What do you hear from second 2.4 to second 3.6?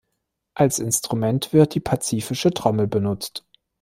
Trommel benutzt.